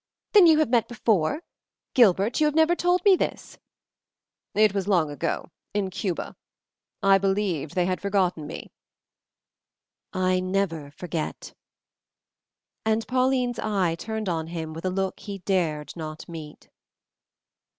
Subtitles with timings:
[0.31, 1.43] "Then you have met before?
[1.93, 3.59] Gilbert, you have never told me this."
[4.55, 6.35] "It was long ago in Cuba.
[7.03, 8.71] I believed they had forgotten me."
[10.11, 11.53] "I never forget."
[12.83, 16.69] And Pauline's eye turned on him with a look he dared not meet.